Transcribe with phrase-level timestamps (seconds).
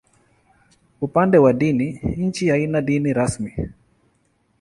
[1.01, 3.67] Upande wa dini, nchi haina dini rasmi.